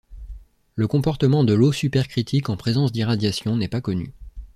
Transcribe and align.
Le 0.73 0.87
comportement 0.87 1.43
de 1.43 1.53
l'eau 1.53 1.71
supercritique 1.71 2.49
en 2.49 2.57
présence 2.57 2.91
d'irradiations 2.91 3.55
n'est 3.55 3.67
pas 3.67 3.81
connu. 3.81 4.13